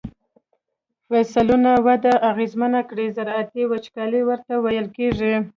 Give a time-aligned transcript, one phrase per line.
[1.07, 5.33] فصلونو وده اغیزمنه کړي زراعتی وچکالی ورته ویل کیږي.